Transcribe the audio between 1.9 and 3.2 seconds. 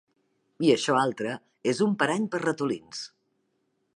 parany per a ratolins.